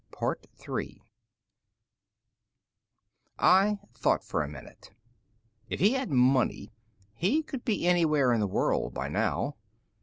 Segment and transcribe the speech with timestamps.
[3.37, 4.89] I thought for a minute.
[5.69, 6.73] If he had money,
[7.13, 9.57] he could be anywhere in the world by now.